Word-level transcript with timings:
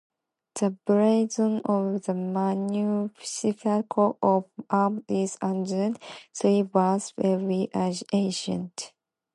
The 0.59 0.71
blazon 0.87 1.61
of 1.63 2.01
the 2.01 2.15
municipal 2.15 3.83
coat 3.83 4.17
of 4.23 4.45
arms 4.67 5.03
is 5.07 5.37
Azure, 5.43 5.93
three 6.35 6.63
Bars 6.63 7.13
wavy 7.17 7.69
Argent. 7.71 8.93